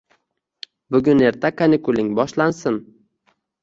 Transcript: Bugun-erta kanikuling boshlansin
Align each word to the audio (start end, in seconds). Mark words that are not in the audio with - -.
Bugun-erta 0.95 1.53
kanikuling 1.61 2.13
boshlansin 2.23 2.85